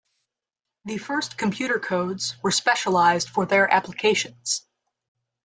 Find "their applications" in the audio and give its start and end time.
3.45-4.65